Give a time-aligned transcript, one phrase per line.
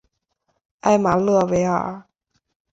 [0.79, 2.05] 埃马勒维尔。